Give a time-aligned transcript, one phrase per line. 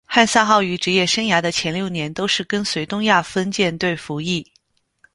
[0.05, 4.51] 汉萨号于职业生涯的前六年都是跟随东亚分舰队服役。